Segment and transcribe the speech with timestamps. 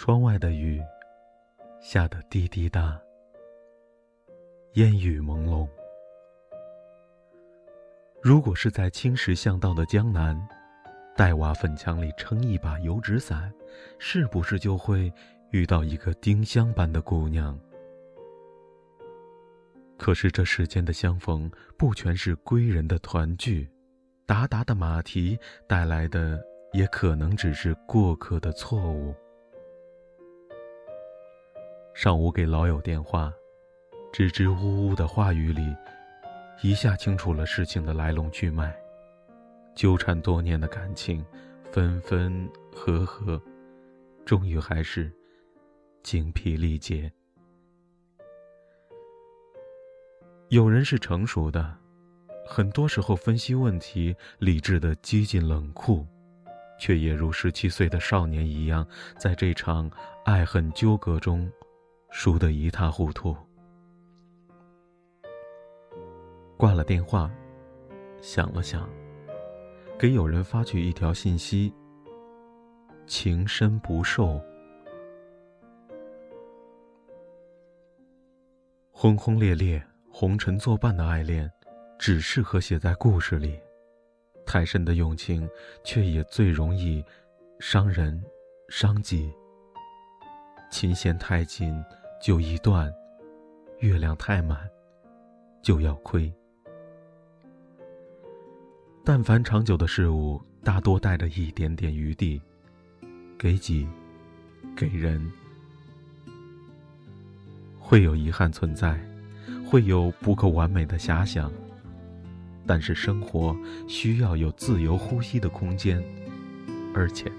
[0.00, 0.80] 窗外的雨
[1.80, 2.96] 下得滴滴答，
[4.74, 5.68] 烟雨朦胧。
[8.22, 10.40] 如果是在青石巷道的江南，
[11.16, 13.52] 黛瓦粉墙里撑一把油纸伞，
[13.98, 15.12] 是不是就会
[15.50, 17.58] 遇到一个丁香般的姑娘？
[19.98, 23.68] 可是这世间的相逢，不全是归人的团聚，
[24.26, 25.36] 达达的马蹄
[25.66, 26.40] 带来的，
[26.72, 29.12] 也可能只是过客的错误。
[31.98, 33.32] 上午给老友电话，
[34.12, 35.74] 支支吾吾的话语里，
[36.62, 38.72] 一下清楚了事情的来龙去脉。
[39.74, 41.26] 纠缠多年的感情，
[41.72, 43.42] 分分合合，
[44.24, 45.12] 终于还是
[46.04, 47.12] 精疲力竭。
[50.50, 51.76] 有人是成熟的，
[52.46, 56.06] 很多时候分析问题理智的接近冷酷，
[56.78, 59.90] 却也如十七岁的少年一样，在这场
[60.24, 61.50] 爱恨纠葛中。
[62.10, 63.36] 输得一塌糊涂。
[66.56, 67.30] 挂了电话，
[68.20, 68.88] 想了想，
[69.98, 71.72] 给友人发去一条信息
[73.06, 74.40] ：“情深不寿。”
[78.90, 79.80] 轰轰烈烈、
[80.10, 81.48] 红尘作伴的爱恋，
[81.96, 83.52] 只适合写在故事里；
[84.44, 85.48] 太深的用情，
[85.84, 87.04] 却也最容易
[87.60, 88.20] 伤人、
[88.68, 89.32] 伤己。
[90.72, 91.72] 琴弦太紧。
[92.20, 92.92] 就一断，
[93.78, 94.58] 月亮太满，
[95.62, 96.32] 就要亏。
[99.04, 102.42] 但凡长久的事物，大多带着一点点余地，
[103.38, 103.86] 给己，
[104.76, 105.30] 给人，
[107.78, 109.00] 会有遗憾存在，
[109.64, 111.52] 会有不够完美的遐想。
[112.66, 116.02] 但是生活需要有自由呼吸的空间，
[116.92, 117.30] 而且，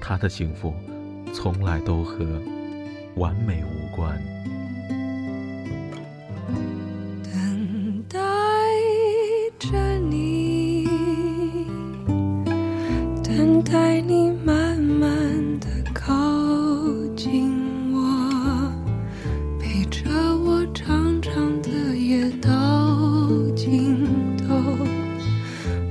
[0.00, 0.72] 他的幸福，
[1.34, 2.24] 从来都和。
[3.18, 4.16] 完美无关。
[7.24, 8.18] 等待
[9.58, 10.86] 着你，
[13.24, 15.10] 等待你慢慢
[15.58, 16.14] 的靠
[17.16, 17.52] 近
[17.92, 18.72] 我，
[19.58, 20.08] 陪着
[20.44, 22.48] 我长长的夜到
[23.56, 24.06] 尽
[24.36, 24.54] 头，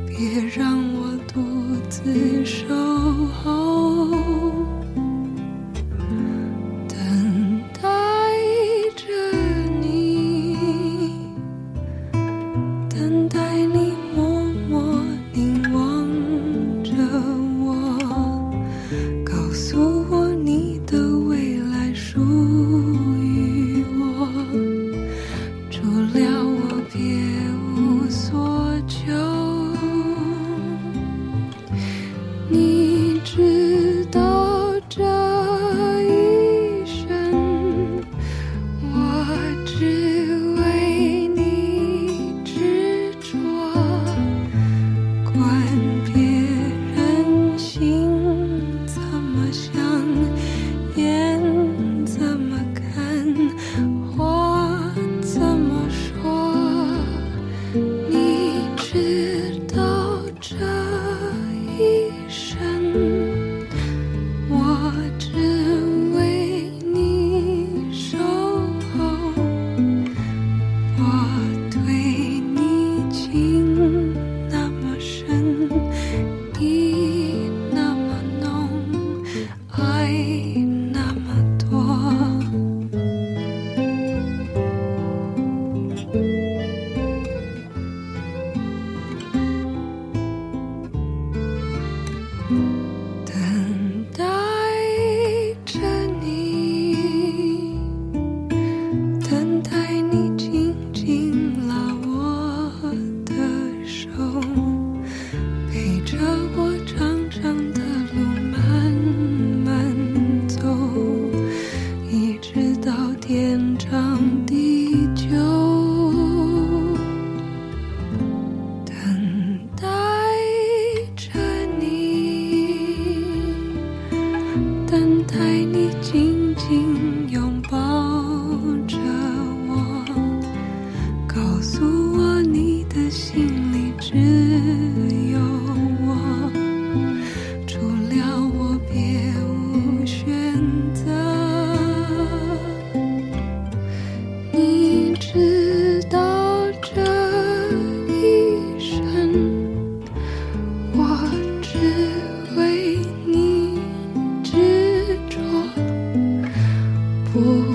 [0.08, 1.42] 别让我独
[1.90, 2.66] 自守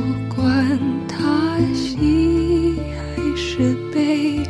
[0.02, 4.43] 不管他喜还是悲。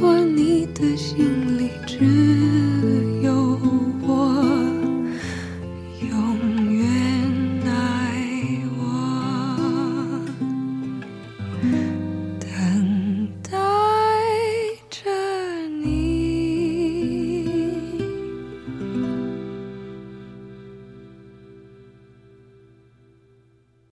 [0.00, 1.96] 我，你的心里只
[3.22, 3.58] 有
[4.02, 4.03] 我。